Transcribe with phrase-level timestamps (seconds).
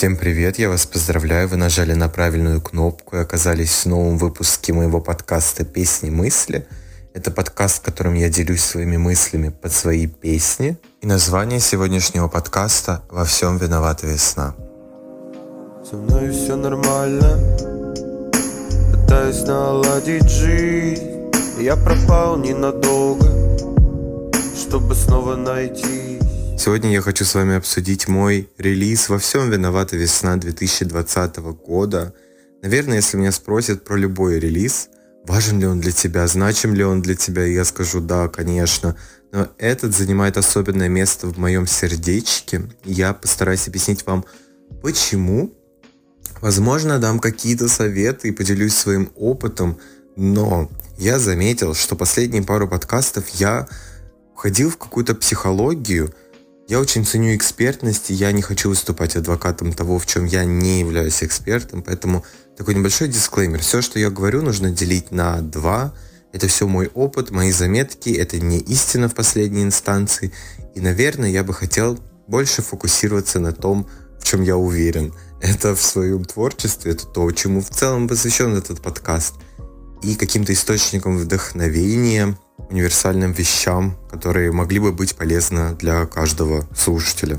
[0.00, 4.72] Всем привет, я вас поздравляю, вы нажали на правильную кнопку и оказались в новом выпуске
[4.72, 6.66] моего подкаста «Песни мысли».
[7.12, 10.78] Это подкаст, в котором я делюсь своими мыслями под свои песни.
[11.02, 14.54] И название сегодняшнего подкаста «Во всем виновата весна».
[15.84, 17.38] Со мной все нормально
[18.94, 23.26] Пытаюсь наладить жизнь Я пропал ненадолго
[24.56, 26.09] Чтобы снова найти
[26.62, 32.12] Сегодня я хочу с вами обсудить мой релиз «Во всем виновата весна» 2020 года.
[32.60, 34.90] Наверное, если меня спросят про любой релиз,
[35.26, 38.94] важен ли он для тебя, значим ли он для тебя, я скажу «да, конечно».
[39.32, 42.64] Но этот занимает особенное место в моем сердечке.
[42.84, 44.26] Я постараюсь объяснить вам,
[44.82, 45.54] почему.
[46.42, 49.78] Возможно, дам какие-то советы и поделюсь своим опытом,
[50.14, 53.66] но я заметил, что последние пару подкастов я
[54.36, 56.14] входил в какую-то психологию–
[56.70, 60.78] я очень ценю экспертность, и я не хочу выступать адвокатом того, в чем я не
[60.78, 62.24] являюсь экспертом, поэтому
[62.56, 63.58] такой небольшой дисклеймер.
[63.58, 65.92] Все, что я говорю, нужно делить на два.
[66.32, 70.32] Это все мой опыт, мои заметки, это не истина в последней инстанции.
[70.76, 73.88] И, наверное, я бы хотел больше фокусироваться на том,
[74.20, 75.12] в чем я уверен.
[75.40, 79.34] Это в своем творчестве, это то, чему в целом посвящен этот подкаст.
[80.02, 82.38] И каким-то источником вдохновения,
[82.70, 87.38] универсальным вещам, которые могли бы быть полезны для каждого слушателя.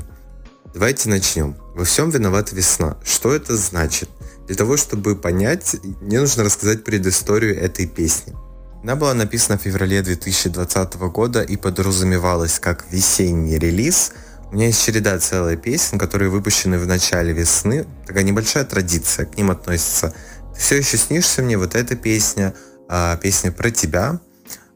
[0.72, 1.56] Давайте начнем.
[1.74, 2.96] Во всем виновата весна.
[3.04, 4.08] Что это значит?
[4.46, 8.34] Для того, чтобы понять, мне нужно рассказать предысторию этой песни.
[8.82, 14.12] Она была написана в феврале 2020 года и подразумевалась как весенний релиз.
[14.50, 17.86] У меня есть череда целая песен, которые выпущены в начале весны.
[18.06, 20.16] Такая небольшая традиция, к ним относится «Ты
[20.56, 22.54] все еще снишься мне», вот эта песня,
[22.88, 24.20] а, песня про тебя–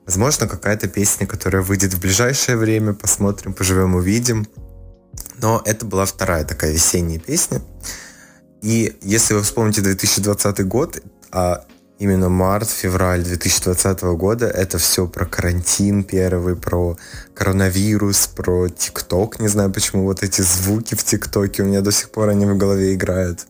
[0.06, 4.46] Возможно, какая-то песня, которая выйдет в ближайшее время, посмотрим, поживем, увидим.
[5.38, 7.60] Но это была вторая такая весенняя песня.
[8.62, 11.02] И если вы вспомните 2020 год,
[11.32, 11.66] а
[11.98, 16.96] именно март, февраль 2020 года, это все про карантин первый, про
[17.34, 19.40] коронавирус, про ТикТок.
[19.40, 22.56] Не знаю, почему вот эти звуки в ТикТоке у меня до сих пор они в
[22.56, 23.48] голове играют.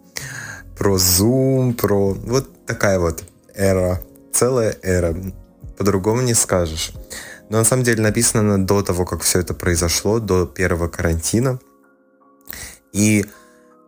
[0.77, 2.13] Про Zoom, про...
[2.13, 4.01] Вот такая вот эра,
[4.33, 5.17] целая эра
[5.77, 6.93] по-другому не скажешь.
[7.49, 11.61] Но на самом деле написано она до того, как все это произошло, до первого карантина.
[12.93, 13.25] И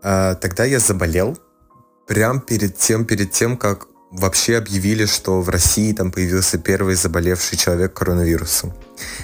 [0.03, 1.39] э, тогда я заболел,
[2.07, 7.59] прям перед тем, перед тем, как вообще объявили, что в России там появился первый заболевший
[7.59, 8.73] человек коронавирусом.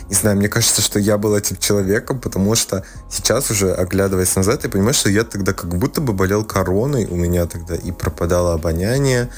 [0.09, 4.65] Не знаю, мне кажется, что я был этим человеком, потому что сейчас уже, оглядываясь назад,
[4.65, 8.53] я понимаю, что я тогда как будто бы болел короной, у меня тогда и пропадало
[8.55, 9.31] обоняние,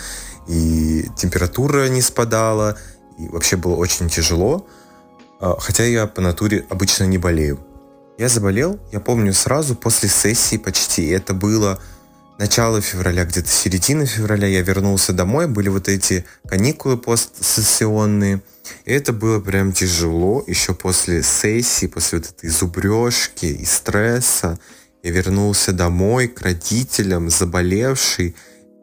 [0.48, 2.76] и температура не спадала,
[3.18, 4.66] и вообще было очень тяжело,
[5.40, 7.58] а, хотя я по натуре обычно не болею.
[8.18, 11.06] Я заболел, я помню, сразу после сессии почти.
[11.08, 11.78] Это было
[12.38, 14.46] начало февраля, где-то середина февраля.
[14.46, 18.42] Я вернулся домой, были вот эти каникулы постсессионные.
[18.84, 20.44] И это было прям тяжело.
[20.46, 24.58] Еще после сессии, после вот этой зубрежки и стресса,
[25.02, 28.34] я вернулся домой к родителям, заболевший.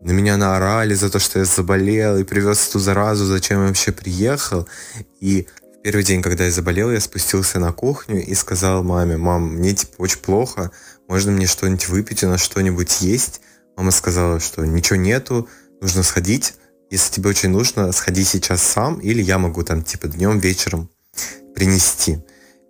[0.02, 3.92] На меня наорали за то, что я заболел и привез эту заразу, зачем я вообще
[3.92, 4.68] приехал.
[5.20, 5.48] И
[5.80, 9.74] в первый день, когда я заболел, я спустился на кухню и сказал маме, мам, мне
[9.74, 10.72] типа очень плохо,
[11.08, 13.42] можно мне что-нибудь выпить, у нас что-нибудь есть?
[13.76, 15.48] Мама сказала, что ничего нету,
[15.82, 16.56] нужно сходить.
[16.90, 20.90] Если тебе очень нужно, сходи сейчас сам, или я могу там типа днем, вечером
[21.56, 22.20] принести.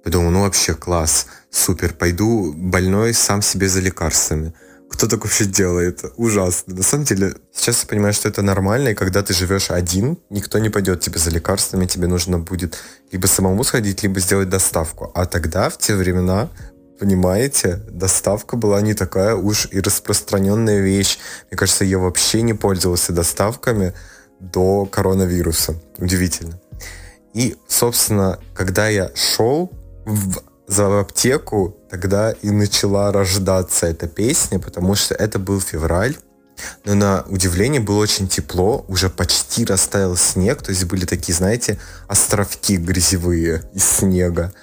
[0.03, 4.53] Подумал, ну вообще класс, супер, пойду больной сам себе за лекарствами
[4.93, 6.03] кто так вообще делает?
[6.17, 6.75] Ужасно.
[6.75, 10.59] На самом деле, сейчас я понимаю, что это нормально, и когда ты живешь один, никто
[10.59, 12.77] не пойдет тебе за лекарствами, тебе нужно будет
[13.11, 15.11] либо самому сходить, либо сделать доставку.
[15.15, 16.49] А тогда, в те времена,
[16.99, 21.19] понимаете, доставка была не такая уж и распространенная вещь.
[21.49, 23.93] Мне кажется, я вообще не пользовался доставками
[24.39, 25.75] до коронавируса.
[25.97, 26.59] Удивительно.
[27.33, 29.71] И, собственно, когда я шел
[30.05, 36.15] в за аптеку тогда и начала рождаться эта песня, потому что это был февраль,
[36.85, 41.79] но на удивление было очень тепло, уже почти растаял снег, то есть были такие, знаете,
[42.07, 44.53] островки грязевые из снега,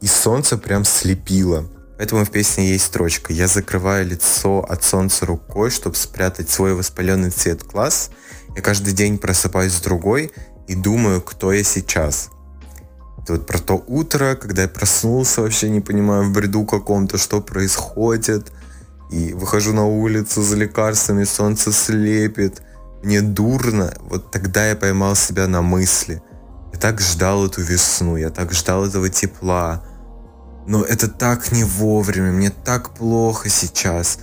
[0.00, 1.68] и солнце прям слепило.
[1.96, 7.30] Поэтому в песне есть строчка «Я закрываю лицо от солнца рукой, чтобы спрятать свой воспаленный
[7.30, 8.10] цвет глаз.
[8.56, 10.32] Я каждый день просыпаюсь с другой
[10.66, 12.30] и думаю, кто я сейчас».
[13.22, 17.42] Это вот про то утро, когда я проснулся, вообще не понимаю в бреду каком-то, что
[17.42, 18.50] происходит.
[19.10, 22.62] И выхожу на улицу за лекарствами, солнце слепит.
[23.02, 23.92] Мне дурно.
[24.00, 26.22] Вот тогда я поймал себя на мысли.
[26.72, 29.84] Я так ждал эту весну, я так ждал этого тепла.
[30.70, 34.20] Но это так не вовремя, мне так плохо сейчас.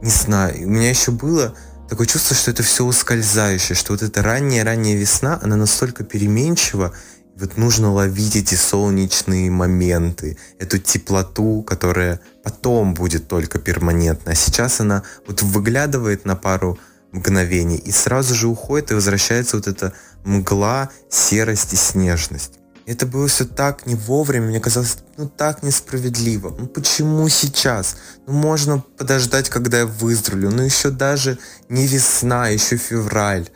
[0.00, 1.54] не знаю, у меня еще было
[1.90, 6.94] такое чувство, что это все ускользающее, что вот эта ранняя-ранняя весна, она настолько переменчива,
[7.36, 14.32] вот нужно ловить эти солнечные моменты, эту теплоту, которая потом будет только перманентна.
[14.32, 16.78] А сейчас она вот выглядывает на пару
[17.12, 19.92] мгновений и сразу же уходит и возвращается вот эта
[20.24, 22.54] мгла, серость и снежность.
[22.86, 26.54] Это было все так не вовремя, мне казалось, ну так несправедливо.
[26.58, 27.96] Ну почему сейчас?
[28.26, 30.50] Ну можно подождать, когда я выздоровлю.
[30.50, 31.38] Ну еще даже
[31.68, 33.48] не весна, еще февраль.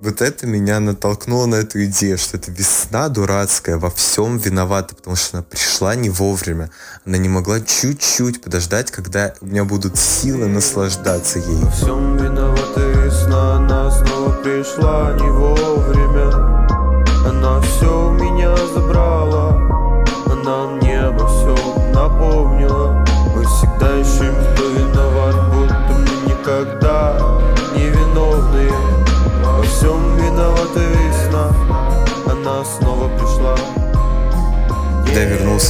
[0.00, 5.16] Вот это меня натолкнуло на эту идею, что эта весна дурацкая во всем виновата, потому
[5.16, 6.70] что она пришла не вовремя.
[7.04, 11.64] Она не могла чуть-чуть подождать, когда у меня будут силы наслаждаться ей.
[11.64, 16.27] Во всем виновата весна, она снова пришла не вовремя.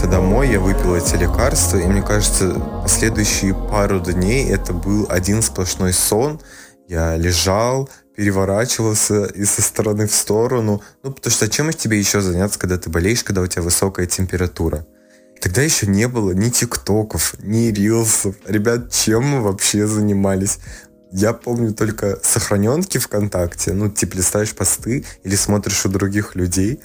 [0.09, 5.93] Домой, я выпил эти лекарства, и мне кажется, последующие пару дней это был один сплошной
[5.93, 6.41] сон.
[6.87, 10.83] Я лежал, переворачивался из со стороны в сторону.
[11.03, 14.87] Ну, потому что чем тебе еще заняться, когда ты болеешь, когда у тебя высокая температура?
[15.41, 18.35] Тогда еще не было ни тиктоков, ни рилсов.
[18.47, 20.59] Ребят, чем мы вообще занимались?
[21.13, 23.73] Я помню только сохраненки ВКонтакте.
[23.73, 26.81] Ну, типа листаешь посты или смотришь у других людей.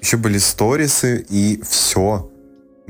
[0.00, 2.29] Еще были сторисы и все.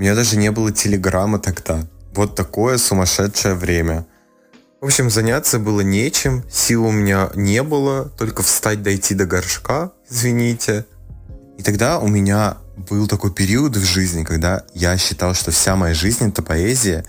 [0.00, 1.86] Меня даже не было телеграмма тогда.
[2.14, 4.06] Вот такое сумасшедшее время.
[4.80, 9.92] В общем, заняться было нечем, сил у меня не было, только встать, дойти до горшка,
[10.08, 10.86] извините.
[11.58, 12.56] И тогда у меня
[12.88, 17.04] был такой период в жизни, когда я считал, что вся моя жизнь это поэзия.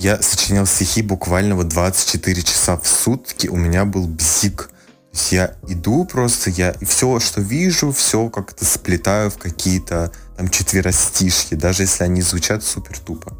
[0.00, 4.70] Я сочинял стихи буквально вот 24 часа в сутки, у меня был бзик.
[5.12, 10.48] То есть я иду просто, я все, что вижу, все как-то сплетаю в какие-то там
[10.48, 13.36] четверостишки, даже если они звучат супер тупо.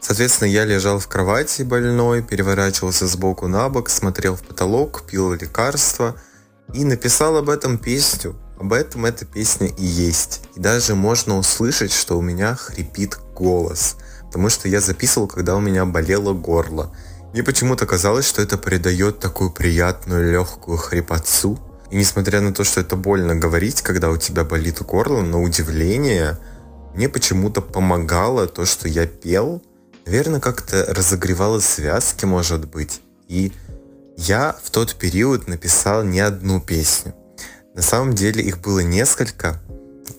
[0.00, 5.34] Соответственно, я лежал в кровати больной, переворачивался с боку на бок, смотрел в потолок, пил
[5.34, 6.16] лекарства
[6.72, 8.34] и написал об этом песню.
[8.58, 10.42] Об этом эта песня и есть.
[10.54, 13.96] И даже можно услышать, что у меня хрипит голос.
[14.26, 16.94] Потому что я записывал, когда у меня болело горло.
[17.32, 21.58] Мне почему-то казалось, что это придает такую приятную легкую хрипотцу.
[21.90, 26.38] И несмотря на то, что это больно говорить, когда у тебя болит горло, на удивление,
[26.94, 29.62] мне почему-то помогало то, что я пел,
[30.06, 33.00] наверное, как-то разогревала связки, может быть.
[33.28, 33.52] И
[34.16, 37.14] я в тот период написал не одну песню.
[37.74, 39.60] На самом деле их было несколько.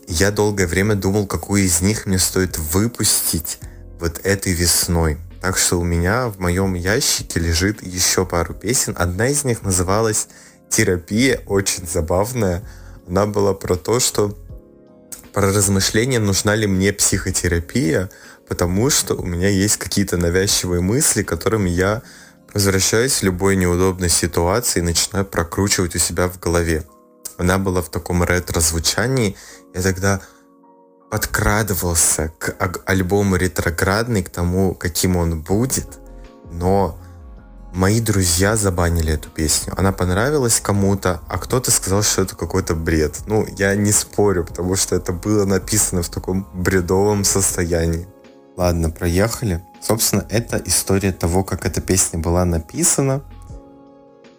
[0.07, 3.59] Я долгое время думал, какую из них мне стоит выпустить
[3.99, 5.17] вот этой весной.
[5.41, 8.95] Так что у меня в моем ящике лежит еще пару песен.
[8.97, 10.27] Одна из них называлась
[10.71, 12.63] «Терапия», очень забавная.
[13.07, 14.35] Она была про то, что
[15.33, 18.09] про размышление, нужна ли мне психотерапия,
[18.47, 22.01] потому что у меня есть какие-то навязчивые мысли, которыми я
[22.53, 26.83] возвращаюсь в любой неудобной ситуации и начинаю прокручивать у себя в голове.
[27.37, 29.35] Она была в таком ретро-звучании.
[29.73, 30.21] Я тогда
[31.09, 35.99] подкрадывался к альбому ретроградный, к тому, каким он будет,
[36.51, 36.97] но
[37.73, 39.73] мои друзья забанили эту песню.
[39.77, 43.19] Она понравилась кому-то, а кто-то сказал, что это какой-то бред.
[43.27, 48.07] Ну, я не спорю, потому что это было написано в таком бредовом состоянии.
[48.57, 49.63] Ладно, проехали.
[49.81, 53.23] Собственно, это история того, как эта песня была написана.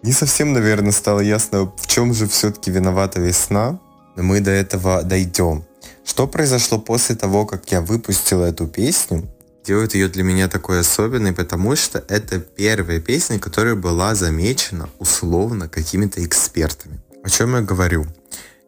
[0.03, 3.79] Не совсем, наверное, стало ясно, в чем же все-таки виновата весна,
[4.17, 5.65] но мы до этого дойдем.
[6.05, 9.29] Что произошло после того, как я выпустил эту песню,
[9.65, 15.69] делает ее для меня такой особенной, потому что это первая песня, которая была замечена условно
[15.69, 17.01] какими-то экспертами.
[17.23, 18.07] О чем я говорю?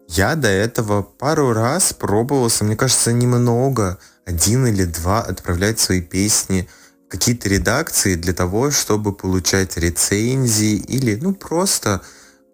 [0.08, 6.68] Я до этого пару раз пробовался, мне кажется, немного, один или два, отправлять свои песни
[7.06, 12.02] в какие-то редакции для того, чтобы получать рецензии или, ну, просто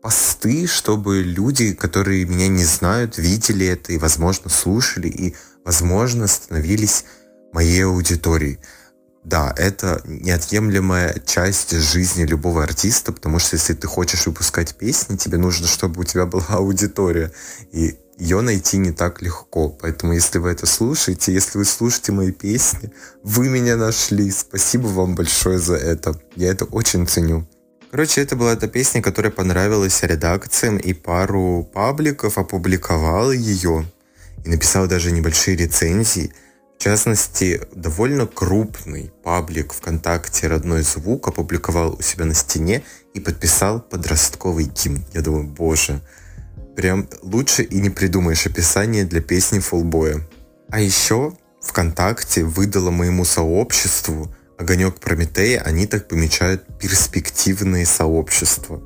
[0.01, 7.05] посты, чтобы люди, которые меня не знают, видели это и, возможно, слушали и, возможно, становились
[7.53, 8.59] моей аудиторией.
[9.25, 15.37] Да, это неотъемлемая часть жизни любого артиста, потому что если ты хочешь выпускать песни, тебе
[15.37, 17.31] нужно, чтобы у тебя была аудитория.
[17.73, 19.69] И ее найти не так легко.
[19.71, 22.93] Поэтому, если вы это слушаете, если вы слушаете мои песни,
[23.23, 24.31] вы меня нашли.
[24.31, 26.21] Спасибо вам большое за это.
[26.37, 27.47] Я это очень ценю.
[27.91, 33.85] Короче, это была эта песня, которая понравилась редакциям, и пару пабликов опубликовал ее.
[34.45, 36.33] И написал даже небольшие рецензии.
[36.81, 42.83] В частности, довольно крупный паблик ВКонтакте «Родной звук» опубликовал у себя на стене
[43.13, 45.05] и подписал подростковый гимн.
[45.13, 46.01] Я думаю, боже,
[46.77, 50.27] прям лучше и не придумаешь описание для песни фулбоя.
[50.71, 58.81] А еще ВКонтакте выдала моему сообществу Огонек Прометея, они так помечают перспективные сообщества.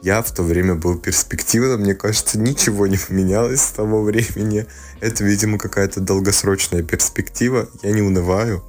[0.00, 4.66] Я в то время был перспективным, мне кажется, ничего не поменялось с того времени.
[5.00, 8.62] Это, видимо, какая-то долгосрочная перспектива, я не унываю.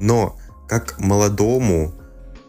[0.00, 1.94] Но как молодому,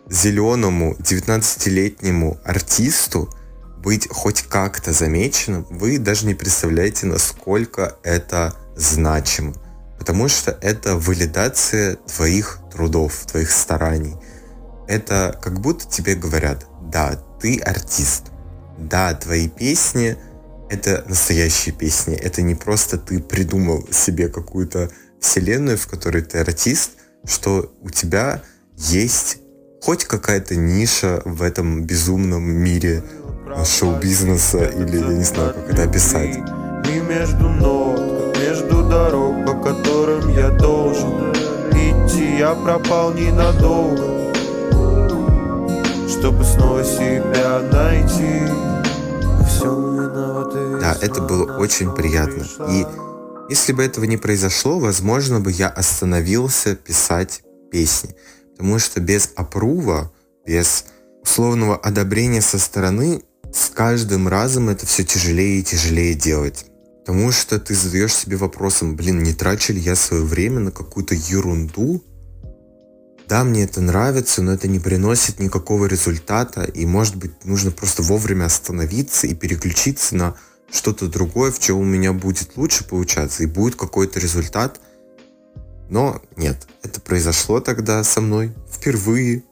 [0.09, 3.29] зеленому, 19-летнему артисту
[3.77, 9.53] быть хоть как-то замеченным, вы даже не представляете, насколько это значимо.
[9.97, 14.15] Потому что это валидация твоих трудов, твоих стараний.
[14.87, 18.31] Это как будто тебе говорят, да, ты артист.
[18.77, 20.17] Да, твои песни—
[20.69, 22.15] это настоящие песни.
[22.15, 24.89] Это не просто ты придумал себе какую-то
[25.19, 26.91] вселенную, в которой ты артист,
[27.25, 28.41] что у тебя
[28.77, 29.37] есть
[29.81, 33.03] хоть какая-то ниша в этом безумном мире
[33.63, 36.37] шоу-бизнеса или я не знаю, как это описать.
[37.07, 41.31] Между ног, между дорог, по которым я должен
[41.71, 44.24] идти, я пропал ненадолго
[46.25, 48.51] чтобы снова себя найти.
[50.81, 52.47] Да, это было очень приятно.
[52.67, 52.83] И
[53.47, 58.15] если бы этого не произошло, возможно бы я остановился писать песни.
[58.53, 60.11] Потому что без опрува,
[60.47, 60.85] без
[61.21, 63.21] условного одобрения со стороны,
[63.53, 66.65] с каждым разом это все тяжелее и тяжелее делать.
[67.05, 71.13] Потому что ты задаешь себе вопросом, блин, не трачу ли я свое время на какую-то
[71.13, 72.03] ерунду,
[73.27, 78.03] да, мне это нравится, но это не приносит никакого результата, и, может быть, нужно просто
[78.03, 80.35] вовремя остановиться и переключиться на
[80.71, 84.79] что-то другое, в чем у меня будет лучше получаться, и будет какой-то результат.
[85.89, 89.43] Но нет, это произошло тогда со мной впервые,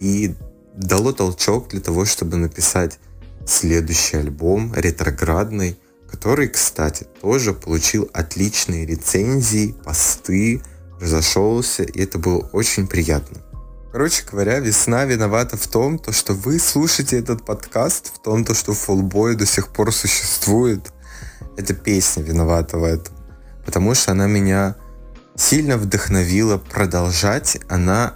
[0.00, 0.34] и
[0.74, 2.98] дало толчок для того, чтобы написать
[3.46, 5.78] следующий альбом, ретроградный,
[6.10, 10.62] который, кстати, тоже получил отличные рецензии, посты,
[11.02, 13.38] разошелся, и это было очень приятно.
[13.92, 18.54] Короче говоря, весна виновата в том, то, что вы слушаете этот подкаст, в том, то,
[18.54, 20.92] что фулбой до сих пор существует.
[21.58, 23.14] Эта песня виновата в этом.
[23.66, 24.76] Потому что она меня
[25.36, 27.58] сильно вдохновила продолжать.
[27.68, 28.14] Она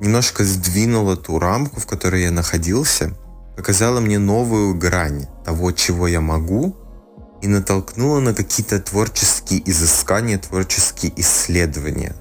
[0.00, 3.16] немножко сдвинула ту рамку, в которой я находился,
[3.56, 6.76] показала мне новую грань того, чего я могу,
[7.40, 12.14] и натолкнула на какие-то творческие изыскания, творческие исследования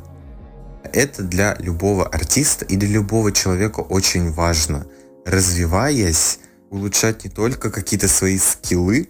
[0.92, 4.86] это для любого артиста и для любого человека очень важно.
[5.26, 9.10] Развиваясь, улучшать не только какие-то свои скиллы,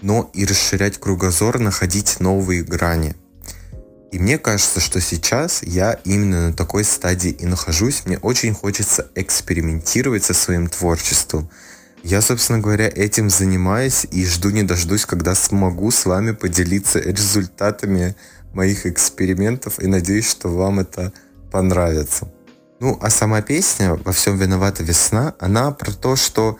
[0.00, 3.14] но и расширять кругозор, находить новые грани.
[4.12, 8.02] И мне кажется, что сейчас я именно на такой стадии и нахожусь.
[8.04, 11.50] Мне очень хочется экспериментировать со своим творчеством.
[12.04, 18.14] Я, собственно говоря, этим занимаюсь и жду не дождусь, когда смогу с вами поделиться результатами
[18.54, 21.12] моих экспериментов и надеюсь, что вам это
[21.50, 22.32] понравится.
[22.80, 26.58] Ну, а сама песня «Во всем виновата весна», она про то, что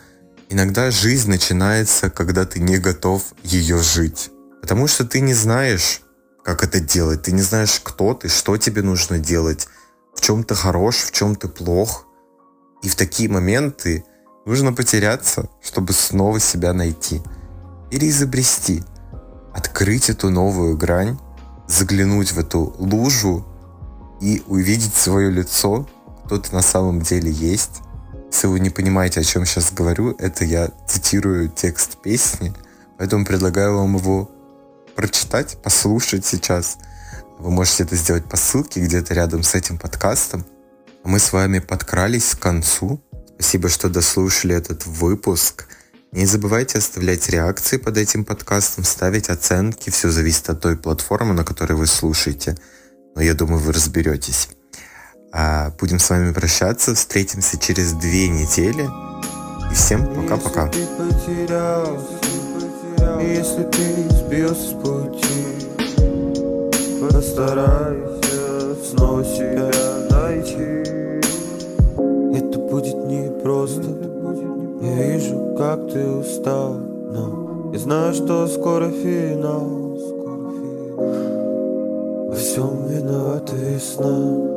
[0.49, 4.31] иногда жизнь начинается, когда ты не готов ее жить.
[4.61, 6.01] Потому что ты не знаешь,
[6.45, 9.69] как это делать, ты не знаешь, кто ты, что тебе нужно делать,
[10.15, 12.07] в чем ты хорош, в чем ты плох.
[12.83, 14.05] И в такие моменты
[14.47, 17.23] нужно потеряться, чтобы снова себя найти.
[17.91, 18.85] Переизобрести,
[19.53, 21.19] открыть эту новую грань,
[21.67, 23.47] заглянуть в эту лужу
[24.21, 25.89] и увидеть свое лицо,
[26.25, 27.81] кто ты на самом деле есть.
[28.31, 32.53] Если вы не понимаете, о чем сейчас говорю, это я цитирую текст песни,
[32.99, 34.31] поэтому предлагаю вам его
[34.95, 36.79] прочитать, послушать сейчас.
[37.39, 40.45] Вы можете это сделать по ссылке где-то рядом с этим подкастом.
[41.05, 43.01] Мы с вами подкрались к концу.
[43.35, 45.67] Спасибо, что дослушали этот выпуск.
[46.15, 49.91] Не забывайте оставлять реакции под этим подкастом, ставить оценки.
[49.91, 52.57] Все зависит от той платформы, на которой вы слушаете.
[53.17, 54.49] Но я думаю, вы разберетесь.
[55.33, 56.95] А будем с вами прощаться.
[56.95, 58.89] Встретимся через две недели.
[59.73, 60.71] И всем пока-пока.
[67.11, 69.71] Постарайся снова себя
[70.11, 71.04] найти.
[75.77, 82.29] Как ты устал, но я знаю, что скоро финал, скоро финал.
[82.29, 84.54] Во всем виновата весна.